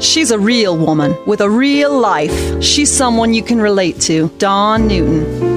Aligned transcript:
She's 0.00 0.30
a 0.30 0.38
real 0.38 0.76
woman 0.76 1.16
with 1.26 1.40
a 1.40 1.50
real 1.50 1.98
life. 1.98 2.62
She's 2.62 2.92
someone 2.92 3.34
you 3.34 3.42
can 3.42 3.60
relate 3.60 4.00
to. 4.02 4.28
Dawn 4.38 4.86
Newton. 4.86 5.47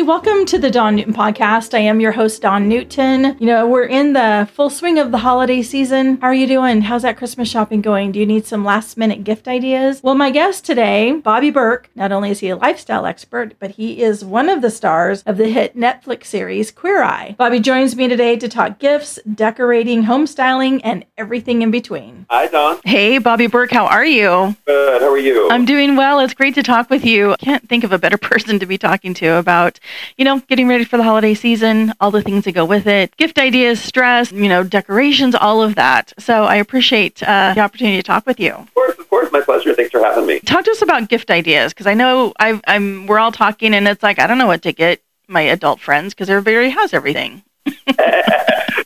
Welcome 0.00 0.46
to 0.46 0.58
the 0.58 0.70
Dawn 0.70 0.96
Newton 0.96 1.12
podcast. 1.14 1.74
I 1.74 1.80
am 1.80 2.00
your 2.00 2.12
host, 2.12 2.42
Dawn 2.42 2.68
Newton. 2.68 3.36
You 3.38 3.46
know, 3.46 3.68
we're 3.68 3.84
in 3.84 4.14
the 4.14 4.48
full 4.52 4.68
swing 4.70 4.98
of 4.98 5.12
the 5.12 5.18
holiday 5.18 5.62
season. 5.62 6.18
How 6.20 6.28
are 6.28 6.34
you 6.34 6.46
doing? 6.46 6.80
How's 6.80 7.02
that 7.02 7.16
Christmas 7.16 7.48
shopping 7.48 7.82
going? 7.82 8.10
Do 8.10 8.18
you 8.18 8.26
need 8.26 8.44
some 8.44 8.64
last 8.64 8.96
minute 8.96 9.22
gift 9.22 9.46
ideas? 9.46 10.02
Well, 10.02 10.14
my 10.14 10.30
guest 10.30 10.64
today, 10.64 11.12
Bobby 11.12 11.50
Berk, 11.50 11.88
not 11.94 12.10
only 12.10 12.30
is 12.30 12.40
he 12.40 12.48
a 12.48 12.56
lifestyle 12.56 13.06
expert, 13.06 13.54
but 13.60 13.72
he 13.72 14.02
is 14.02 14.24
one 14.24 14.48
of 14.48 14.60
the 14.60 14.70
stars 14.70 15.22
of 15.22 15.36
the 15.36 15.48
hit 15.48 15.76
Netflix 15.76 16.24
series 16.24 16.70
Queer 16.70 17.02
Eye. 17.02 17.36
Bobby 17.38 17.60
joins 17.60 17.94
me 17.94 18.08
today 18.08 18.36
to 18.36 18.48
talk 18.48 18.78
gifts, 18.78 19.18
decorating, 19.32 20.04
home 20.04 20.26
styling, 20.26 20.82
and 20.82 21.04
everything 21.16 21.62
in 21.62 21.70
between. 21.70 22.26
Hi, 22.28 22.48
Dawn. 22.48 22.80
Hey, 22.84 23.18
Bobby 23.18 23.46
Berk. 23.46 23.70
how 23.70 23.86
are 23.86 24.06
you? 24.06 24.56
Good. 24.66 25.02
How 25.02 25.10
are 25.10 25.18
you? 25.18 25.48
I'm 25.50 25.64
doing 25.64 25.96
well. 25.96 26.18
It's 26.18 26.34
great 26.34 26.54
to 26.56 26.62
talk 26.62 26.90
with 26.90 27.04
you. 27.04 27.36
Can't 27.38 27.68
think 27.68 27.84
of 27.84 27.92
a 27.92 27.98
better 27.98 28.18
person 28.32 28.58
to 28.58 28.66
be 28.66 28.78
talking 28.78 29.14
to 29.14 29.34
about 29.34 29.78
you 30.16 30.24
know, 30.24 30.40
getting 30.40 30.68
ready 30.68 30.84
for 30.84 30.96
the 30.96 31.02
holiday 31.02 31.34
season, 31.34 31.92
all 32.00 32.10
the 32.10 32.22
things 32.22 32.44
that 32.44 32.52
go 32.52 32.64
with 32.64 32.86
it, 32.86 33.16
gift 33.16 33.38
ideas, 33.38 33.80
stress, 33.80 34.32
you 34.32 34.48
know, 34.48 34.62
decorations, 34.62 35.34
all 35.34 35.62
of 35.62 35.74
that. 35.74 36.12
So 36.18 36.44
I 36.44 36.56
appreciate 36.56 37.22
uh, 37.22 37.52
the 37.54 37.60
opportunity 37.60 37.96
to 37.96 38.02
talk 38.02 38.26
with 38.26 38.40
you. 38.40 38.52
Of 38.52 38.74
course, 38.74 38.98
of 38.98 39.08
course, 39.08 39.32
my 39.32 39.40
pleasure. 39.40 39.74
Thanks 39.74 39.90
for 39.90 40.00
having 40.00 40.26
me. 40.26 40.40
Talk 40.40 40.64
to 40.64 40.70
us 40.70 40.82
about 40.82 41.08
gift 41.08 41.30
ideas 41.30 41.72
because 41.72 41.86
I 41.86 41.94
know 41.94 42.32
i 42.38 42.60
am 42.66 43.06
we're 43.06 43.18
all 43.18 43.32
talking 43.32 43.74
and 43.74 43.86
it's 43.88 44.02
like 44.02 44.18
I 44.18 44.26
don't 44.26 44.38
know 44.38 44.46
what 44.46 44.62
to 44.62 44.72
get 44.72 45.00
my 45.28 45.42
adult 45.42 45.80
friends 45.80 46.14
because 46.14 46.28
everybody 46.30 46.70
has 46.70 46.92
everything. 46.92 47.42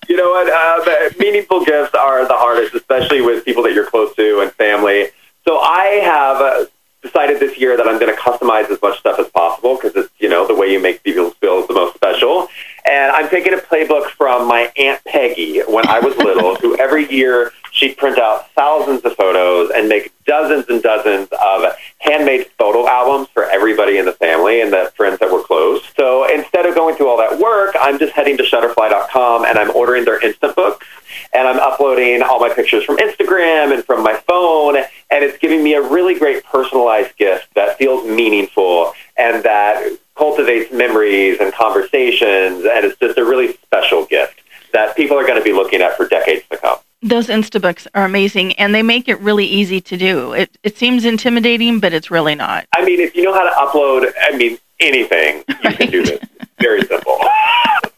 you 0.09 0.17
know 0.17 0.31
what? 0.31 0.49
Uh, 0.49 1.11
meaningful 1.19 1.65
gifts 1.65 1.95
are 1.95 2.27
the 2.27 2.35
hardest, 2.35 2.75
especially 2.75 3.21
with 3.21 3.45
people 3.45 3.63
that 3.65 3.73
you're 3.73 3.87
close 3.87 4.15
to 4.17 4.41
and 4.41 4.53
family. 4.53 5.09
So 5.47 5.59
I 5.59 6.01
have 6.03 6.41
uh, 6.41 6.65
decided 7.03 7.41
this 7.41 7.59
year 7.59 7.77
that 7.77 7.87
I'm 7.87 7.99
going 7.99 8.15
to 8.15 8.21
customize 8.21 8.71
as 8.71 8.81
much 8.83 8.99
stuff 8.99 9.19
as 9.19 9.29
possible 9.29 9.77
because 9.77 9.95
it's, 9.97 10.13
you 10.19 10.29
know, 10.29 10.47
the 10.47 10.55
way 10.67 10.73
you 10.73 10.81
make 10.81 11.03
people 11.03 11.31
feel 11.33 11.67
the 11.67 11.75
most 11.75 11.95
special. 11.95 12.49
And 12.89 13.11
I'm 13.13 13.29
taking 13.29 13.53
a 13.53 13.57
playbook 13.57 14.07
from 14.11 14.47
my 14.47 14.73
Aunt 14.77 15.03
Peggy 15.05 15.61
when 15.61 15.87
I 15.89 15.99
was 16.01 16.17
little, 16.19 16.57
who 16.57 16.77
every 16.79 17.11
year 17.11 17.53
she'd 17.73 17.97
print 17.97 18.19
out 18.19 18.51
thousands 18.53 19.05
of 19.05 19.15
photos 19.17 19.71
and 19.75 19.89
make 19.89 20.13
dozens 20.25 20.67
and 20.69 20.83
dozens 20.83 21.29
of 21.33 21.77
handmade 21.99 22.47
photo 22.59 22.89
albums 22.89 23.29
for 23.35 23.45
everybody 23.45 23.99
in 23.99 24.05
the 24.05 24.13
family 24.13 24.61
and 24.61 24.73
the 24.73 24.93
friends 24.97 25.19
that 25.19 25.31
were 25.31 25.43
close. 25.43 25.83
So 25.97 26.33
instead 26.33 26.65
of 26.67 26.75
going 26.75 26.97
through 26.97 27.09
all 27.09 27.19
that 27.19 27.39
work, 27.39 27.75
I'm 27.79 27.99
just 27.99 28.13
heading 28.13 28.37
to 28.39 28.43
shutterfly.com 28.43 29.45
and 29.45 29.59
I'm 29.59 29.71
ordering 29.75 30.05
their 30.05 30.25
instant 30.25 30.57
books 30.57 30.87
and 31.33 31.47
I'm 31.47 31.59
uploading 31.59 32.23
all 32.23 32.41
my 32.41 32.53
pictures 32.53 32.85
from 32.85 32.97
Instagram 32.99 33.75
and 33.75 33.85
from 33.85 34.03
my 34.03 34.15
phone, 34.27 34.77
and 34.77 35.25
it's 35.25 35.39
giving 35.39 35.63
me 35.63 35.75
a 35.75 35.83
really 35.83 36.19
great 36.19 36.45
personalized 36.45 37.17
gift 37.17 37.49
that 37.55 37.79
feels 37.79 38.07
meaningful 38.07 38.93
and 39.17 39.43
that 39.45 39.99
cultivates 40.17 40.73
memories 40.73 41.39
and 41.41 41.53
conversations, 41.53 42.65
and 42.65 42.85
it's 42.85 42.99
just 42.99 43.19
a 43.19 43.25
really 43.25 43.57
special 43.59 44.07
gift 44.07 44.41
that 44.73 44.97
people 44.97 45.19
are 45.19 45.27
going 45.27 45.39
to 45.39 45.45
be 45.45 45.53
looking 45.53 45.81
at 45.81 45.97
for 45.97 46.07
decades 46.09 46.45
to 46.51 46.57
come. 46.57 46.79
Those 47.03 47.29
Instabooks 47.29 47.87
are 47.95 48.05
amazing, 48.05 48.55
and 48.55 48.75
they 48.75 48.83
make 48.83 49.07
it 49.09 49.21
really 49.21 49.47
easy 49.47 49.81
to 49.83 49.97
do. 49.97 50.33
It, 50.33 50.57
it 50.63 50.77
seems 50.77 51.05
intimidating, 51.05 51.79
but 51.79 51.93
it's 51.93 52.11
really 52.11 52.35
not. 52.35 52.67
I 52.75 52.85
mean, 52.85 53.01
if 53.01 53.15
you 53.15 53.23
know 53.23 53.35
how 53.35 53.45
to 53.45 53.51
upload, 53.51 54.13
I 54.21 54.37
mean, 54.37 54.59
anything, 54.81 55.45
you 55.49 55.55
right. 55.65 55.77
can 55.79 55.91
do 55.91 56.05
this. 56.05 56.21
Very 56.61 56.83
simple. 56.83 57.19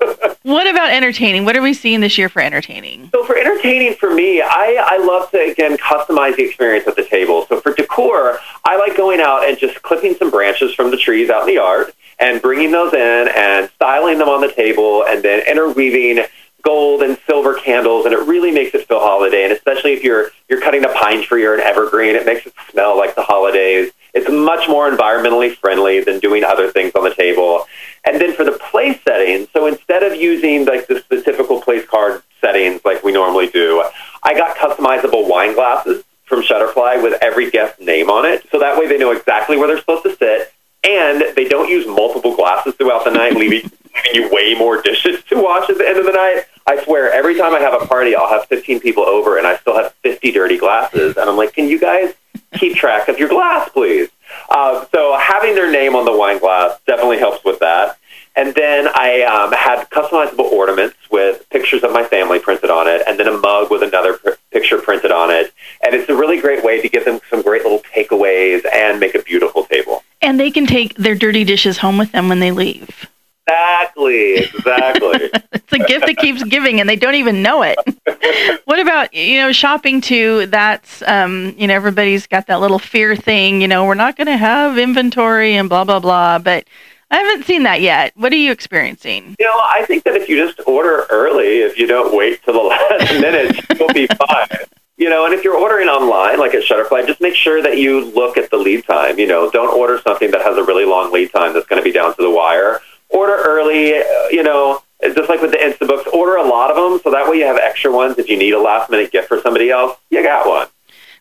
what 0.43 0.67
about 0.67 0.91
entertaining? 0.91 1.45
What 1.45 1.57
are 1.57 1.63
we 1.63 1.75
seeing 1.75 2.01
this 2.01 2.19
year 2.19 2.29
for 2.29 2.43
entertaining? 2.43 3.09
So 3.13 3.25
for 3.25 3.37
entertaining, 3.37 3.95
for 3.95 4.13
me, 4.13 4.43
I, 4.43 4.85
I 4.85 4.99
love 4.99 5.31
to 5.31 5.41
again 5.41 5.77
customize 5.77 6.37
the 6.37 6.45
experience 6.45 6.87
at 6.89 6.97
the 6.97 7.05
table. 7.05 7.47
So 7.49 7.61
for 7.61 7.73
decor, 7.73 8.41
I 8.69 8.77
like 8.77 8.99
going 8.99 9.19
out 9.19 9.49
and 9.49 9.57
just 9.57 9.81
clipping 9.81 10.15
some 10.17 10.31
branches 10.31 10.75
from 10.75 10.91
the 10.91 10.99
trees 10.99 11.31
out 11.31 11.41
in 11.41 11.47
the 11.47 11.55
yard 11.55 11.91
and 12.19 12.43
bringing 12.43 12.71
those 12.71 12.93
in 12.93 13.29
and 13.35 13.71
styling 13.71 14.19
them 14.19 14.29
on 14.29 14.43
the 14.43 14.53
table 14.53 15.07
and 15.09 15.23
then 15.23 15.41
interweaving 15.49 16.27
gold 16.63 17.01
and 17.01 17.17
silver 17.27 17.55
candles 17.55 18.05
and 18.05 18.13
it 18.13 18.21
really 18.27 18.51
makes 18.51 18.75
it 18.75 18.87
feel 18.87 19.01
holiday. 19.01 19.45
And 19.45 19.55
especially 19.55 19.95
if 19.95 20.05
you're 20.05 20.33
you're 20.51 20.61
cutting 20.61 20.85
a 20.85 20.89
pine 20.89 21.23
tree 21.23 21.47
or 21.47 21.55
an 21.55 21.61
evergreen 21.61 22.15
it 22.15 22.27
makes 22.27 22.45
it 22.45 22.53
smell 22.71 22.95
like 22.95 23.15
the 23.15 23.23
holidays. 23.23 23.91
It's 24.13 24.31
much 24.31 24.69
more 24.69 24.91
environmentally 24.91 25.57
friendly 25.57 26.05
than 26.05 26.19
doing 26.19 26.45
other 26.45 26.71
things 26.71 26.93
on 26.95 27.05
the 27.05 27.15
table. 27.15 27.67
And 28.05 28.21
then 28.21 28.35
for 28.35 28.45
the 28.45 28.53
place 28.53 28.99
settings 29.03 29.49
so 29.55 29.65
instead 29.65 30.03
of 30.03 30.15
using 30.15 30.67
like 30.67 30.89
the, 30.89 31.03
the 31.09 31.23
typical 31.23 31.63
place 31.63 31.87
card 31.87 32.23
settings 32.43 32.83
like 32.85 33.03
we 33.03 33.13
normally 33.13 33.49
do 33.49 33.83
i 34.23 34.33
got 34.33 34.57
customizable 34.57 35.29
wine 35.29 35.55
glasses 35.55 36.05
from 36.29 36.43
shutterfly 36.43 37.03
with 37.03 37.19
every 37.23 37.51
guest 37.51 37.81
name 37.81 38.11
on 38.11 38.27
it 38.27 38.47
so 38.51 38.59
that 38.59 38.79
way 38.79 38.87
they 38.87 38.99
know 38.99 39.11
exactly 39.11 39.57
where 39.57 39.67
they're 39.67 39.79
supposed 39.79 40.05
to 40.05 40.15
sit 40.17 40.53
and 40.85 41.25
they 41.37 41.47
don't 41.49 41.69
use 41.69 41.87
multiple 41.87 42.37
glasses 42.37 42.75
throughout 42.75 43.05
the 43.05 43.11
night, 43.11 43.35
leaving, 43.35 43.71
leaving 43.95 44.15
you 44.15 44.31
way 44.33 44.55
more 44.55 44.81
dishes 44.83 45.23
to 45.25 45.37
wash 45.37 45.69
at 45.69 45.79
the 45.79 45.87
end 45.87 45.99
of 45.99 46.07
the 46.07 46.13
night. 46.13 46.45
I 46.67 46.83
swear, 46.85 47.13
every 47.13 47.37
time 47.37 47.55
I 47.55 47.61
have 47.61 47.81
a 47.81 47.87
party, 47.87 48.15
I'll 48.15 48.29
have 48.29 48.47
15 48.47 48.81
people 48.81 49.05
over, 49.05 49.39
and 49.39 49.47
I 49.47 49.57
still 49.57 49.77
have 49.77 49.95
50 50.03 50.31
dirty 50.33 50.59
glasses. 50.59 51.17
And 51.17 51.29
I'm 51.29 51.37
like, 51.37 51.55
can 51.55 51.69
you 51.69 51.79
guys 51.79 52.15
keep 52.55 52.77
track 52.77 53.09
of 53.09 53.19
your 53.19 53.29
glass, 53.29 53.69
please? 53.71 54.11
Uh, 54.51 54.85
so 54.93 55.17
having 55.19 55.55
their 55.55 55.71
name 55.71 55.97
on 55.97 56.05
the 56.05 56.17
wine 56.17 56.39
glass 56.39 56.79
definitely 56.87 57.19
helps 57.19 57.45
with 57.45 57.59
that. 57.61 57.99
And 58.37 58.55
then 58.55 58.87
I 58.87 59.23
um, 59.23 59.53
had 59.53 59.91
customizable 59.91 60.53
ornaments 60.53 60.97
with 61.11 61.49
pictures 61.51 61.83
of 61.83 61.93
my 61.93 62.05
family 62.05 62.39
printed 62.39 62.71
on 62.71 62.87
it, 62.87 63.03
and 63.07 63.19
then 63.19 63.27
a 63.27 63.37
mug 63.37 63.71
with 63.71 63.83
another 63.83 64.19
pr- 64.19 64.31
picture 64.53 64.79
printed 64.79 65.11
on 65.11 65.31
it. 65.31 65.48
And 65.89 65.97
it's 65.97 66.11
a 66.11 66.15
really 66.15 66.39
great 66.39 66.63
way 66.63 66.83
to 66.83 66.89
give 66.89 67.07
them 67.07 67.19
some 67.31 67.41
great 67.41 67.63
little 67.63 67.81
takeaways 67.97 68.63
and 68.75 69.01
make 69.01 69.15
a 69.15 69.23
beautiful 69.23 69.65
table. 69.65 70.05
And 70.21 70.39
they 70.39 70.51
can 70.51 70.67
take 70.67 70.95
their 70.97 71.15
dirty 71.15 71.45
dishes 71.45 71.79
home 71.79 71.97
with 71.97 72.13
them 72.13 72.29
when 72.29 72.41
they 72.41 72.51
leave. 72.51 73.09
Exactly, 73.47 74.35
exactly. 74.35 75.31
it's 75.53 75.73
a 75.73 75.79
gift 75.79 76.05
that 76.05 76.19
keeps 76.19 76.45
giving, 76.45 76.79
and 76.79 76.87
they 76.87 76.97
don't 76.97 77.15
even 77.15 77.41
know 77.41 77.63
it. 77.63 77.79
what 78.67 78.79
about 78.79 79.15
you 79.15 79.39
know 79.39 79.51
shopping 79.51 80.03
too? 80.03 80.45
That's 80.49 81.03
um, 81.07 81.55
you 81.57 81.67
know 81.67 81.73
everybody's 81.75 82.27
got 82.27 82.49
that 82.49 82.61
little 82.61 82.79
fear 82.79 83.17
thing. 83.17 83.63
You 83.63 83.69
know 83.69 83.87
we're 83.87 83.95
not 83.95 84.19
going 84.19 84.27
to 84.27 84.37
have 84.37 84.77
inventory 84.77 85.57
and 85.57 85.71
blah 85.71 85.85
blah 85.85 86.01
blah. 86.01 86.39
But 86.39 86.67
I 87.11 87.17
haven't 87.21 87.47
seen 87.47 87.63
that 87.63 87.81
yet. 87.81 88.13
What 88.15 88.31
are 88.35 88.37
you 88.37 88.53
experiencing? 88.53 89.37
You 89.39 89.47
know, 89.47 89.59
I 89.59 89.87
think 89.87 90.05
that 90.05 90.15
if 90.17 90.29
you 90.29 90.37
just 90.37 90.61
order 90.69 91.07
early, 91.09 91.61
if 91.61 91.79
you 91.79 91.87
don't 91.87 92.15
wait 92.15 92.43
till 92.43 92.53
the 92.53 92.61
last 93.01 93.13
minute, 93.19 93.79
you'll 93.79 93.89
be 93.95 94.07
fine. 94.09 94.67
You 94.99 95.09
know, 95.09 95.25
and 95.25 95.33
if 95.33 95.45
you're 95.45 95.57
ordering 95.57 95.89
online, 95.89 96.41
like 96.41 96.55
at 96.55 96.65
Shutterfly, 96.65 97.07
just 97.07 97.21
make 97.21 97.37
sure 97.37 97.63
that 97.63 97.79
you 97.79 98.05
look 98.07 98.37
at 98.37 98.51
the 98.51 98.57
lead 98.57 98.85
time. 98.85 99.17
You 99.19 99.29
know, 99.29 99.49
don't 99.49 99.73
order 99.73 100.01
something 100.01 100.33
that 100.33 100.43
has 100.43 100.59
a 100.59 100.65
really 100.65 100.85
long 100.85 101.13
lead 101.13 101.31
time 101.33 101.55
that's 101.55 101.67
going 101.67 101.81
to 101.81 101.85
be 101.85 101.93
down 101.93 102.17
to 102.17 102.23
the 102.23 102.31
wire. 102.31 102.81
Order 103.09 103.37
early, 103.37 103.95
uh, 103.95 104.03
you 104.31 104.43
know, 104.43 104.83
just 105.01 105.29
like 105.29 105.41
with 105.41 105.53
the 105.53 105.57
Instabooks, 105.57 106.13
order 106.13 106.35
a 106.37 106.43
lot 106.43 106.71
of 106.71 106.77
them 106.77 107.01
so 107.03 107.13
that 107.13 107.31
way 107.31 107.39
you 107.39 107.45
have 107.45 107.57
extra 107.57 107.93
ones 107.93 108.19
if 108.19 108.29
you 108.29 108.37
need 108.37 108.53
a 108.53 108.61
last 108.61 108.91
minute 108.91 109.13
gift 109.13 109.29
for 109.29 109.41
somebody 109.41 109.71
else. 109.71 109.97
You 110.11 110.23
got 110.23 110.49
one. 110.49 110.67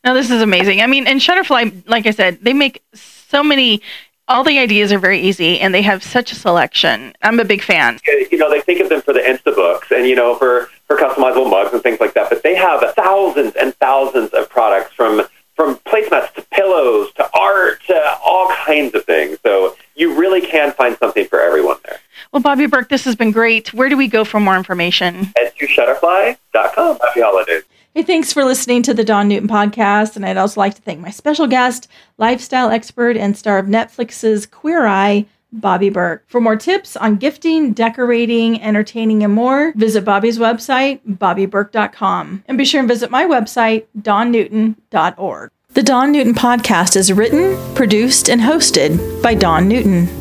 Now, 0.04 0.14
this 0.14 0.32
is 0.32 0.42
amazing. 0.42 0.82
I 0.82 0.88
mean, 0.88 1.06
and 1.06 1.22
Shutterfly, 1.22 1.88
like 1.88 2.08
I 2.08 2.12
said, 2.12 2.40
they 2.42 2.54
make 2.54 2.82
so 2.94 3.44
many 3.44 3.84
all 4.28 4.44
the 4.44 4.60
ideas 4.60 4.92
are 4.92 5.00
very 5.00 5.22
easy 5.22 5.60
and 5.60 5.74
they 5.74 5.82
have 5.82 6.04
such 6.04 6.32
a 6.32 6.36
selection. 6.36 7.14
I'm 7.22 7.40
a 7.40 7.46
big 7.46 7.62
fan. 7.62 8.00
You 8.06 8.38
know, 8.38 8.50
they 8.50 8.62
think 8.62 8.82
of 8.82 8.90
them 8.90 9.02
for 9.02 9.14
the 9.14 9.22
Instabooks 9.22 9.96
and, 9.96 10.06
you 10.06 10.16
know, 10.16 10.36
for, 10.36 10.70
for 10.86 10.98
customizable 10.98 11.50
mugs 11.50 11.74
and 11.74 11.82
things 11.82 12.00
like 12.00 12.14
that, 12.16 12.30
but 12.30 12.44
they 12.44 12.56
have 12.56 12.84
thousands 12.96 13.54
and 13.56 13.74
thousands 13.76 14.32
of 14.32 14.50
products 14.50 14.94
from, 14.94 15.22
from 15.56 15.78
placemats 15.78 16.34
to 16.34 16.42
pillows 16.52 17.12
to 17.14 17.30
art 17.34 17.82
to 17.88 18.18
all 18.24 18.50
kinds 19.08 19.34
of 19.34 19.40
things. 19.40 19.40
So 19.44 19.76
you 19.96 20.18
really 20.18 20.42
can 20.42 20.72
find 20.74 20.98
something 20.98 21.26
for 21.28 21.40
everyone 21.40 21.78
there. 21.86 22.00
Well, 22.32 22.42
Bobby 22.42 22.68
Berk, 22.68 22.90
this 22.90 23.06
has 23.06 23.16
been 23.16 23.32
great. 23.32 23.74
Where 23.74 23.90
do 23.90 23.98
we 23.98 24.08
go 24.08 24.24
for 24.24 24.40
more 24.40 24.56
information? 24.56 25.34
Head 25.36 25.54
to 25.58 25.68
shutterfly.com. 25.68 27.00
Happy 27.00 27.22
holidays. 27.22 27.64
Hey, 27.94 28.04
thanks 28.04 28.32
for 28.32 28.44
listening 28.44 28.84
to 28.84 28.94
the 28.94 29.04
Dawn 29.04 29.28
Newton 29.28 29.50
podcast. 29.50 30.16
And 30.16 30.26
I'd 30.26 30.38
also 30.38 30.60
like 30.60 30.76
to 30.76 30.82
thank 30.82 31.00
my 31.00 31.10
special 31.10 31.48
guest, 31.48 31.88
lifestyle 32.18 32.70
expert 32.70 33.18
and 33.18 33.36
star 33.36 33.58
of 33.58 33.66
Netflix's 33.66 34.46
Queer 34.46 34.86
Eye, 34.86 35.26
Bobby 35.52 35.90
Berk. 35.90 36.24
For 36.28 36.40
more 36.40 36.58
tips 36.58 36.96
on 36.96 37.16
gifting, 37.16 37.74
decorating, 37.74 38.62
entertaining, 38.62 39.24
and 39.24 39.34
more, 39.34 39.74
visit 39.76 40.06
Bobby's 40.06 40.38
website, 40.38 41.00
bobbyberk.com. 41.08 42.44
And 42.48 42.58
be 42.58 42.66
sure 42.66 42.82
and 42.82 42.90
visit 42.90 43.10
my 43.10 43.24
website, 43.24 43.86
dawnnewton.org. 44.00 45.52
The 45.78 45.84
Dawn 45.84 46.12
Newton 46.12 46.34
podcast 46.34 46.96
is 46.96 47.14
written, 47.14 47.56
produced, 47.76 48.32
and 48.32 48.42
hosted 48.42 49.22
by 49.22 49.36
Dawn 49.36 49.68
Newton. 49.68 50.17